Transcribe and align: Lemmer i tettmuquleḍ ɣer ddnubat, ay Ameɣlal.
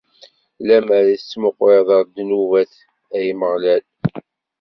Lemmer 0.67 1.03
i 1.13 1.15
tettmuquleḍ 1.19 1.87
ɣer 1.91 2.03
ddnubat, 2.05 2.73
ay 3.15 3.25
Ameɣlal. 3.31 3.83